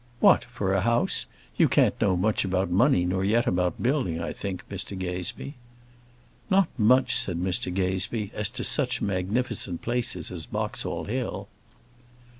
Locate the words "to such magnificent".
8.49-9.83